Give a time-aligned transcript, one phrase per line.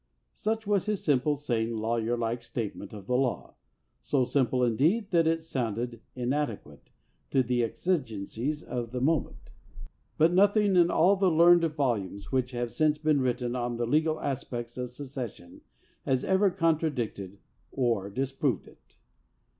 [0.33, 3.53] Such was his simple, sane, lawyer like state ment of the law—
[4.01, 6.89] so simple, indeed, that it sounded inadequate
[7.29, 9.51] to the exigencies of the moment;
[10.17, 14.19] but nothing in all the learned volumes which have since been written on the legal
[14.19, 15.61] aspects of secession
[16.03, 17.37] has ever contradicted
[17.71, 18.97] or disproved it.